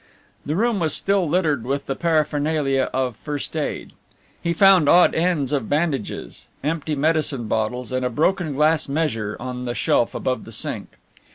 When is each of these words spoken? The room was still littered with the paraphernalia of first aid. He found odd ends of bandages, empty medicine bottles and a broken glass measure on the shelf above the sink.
The 0.43 0.55
room 0.55 0.79
was 0.79 0.95
still 0.95 1.29
littered 1.29 1.63
with 1.63 1.85
the 1.85 1.95
paraphernalia 1.95 2.89
of 2.91 3.15
first 3.17 3.55
aid. 3.55 3.93
He 4.41 4.51
found 4.51 4.89
odd 4.89 5.13
ends 5.13 5.51
of 5.51 5.69
bandages, 5.69 6.47
empty 6.63 6.95
medicine 6.95 7.47
bottles 7.47 7.91
and 7.91 8.03
a 8.03 8.09
broken 8.09 8.55
glass 8.55 8.89
measure 8.89 9.37
on 9.39 9.65
the 9.65 9.75
shelf 9.75 10.15
above 10.15 10.45
the 10.45 10.51
sink. 10.51 10.93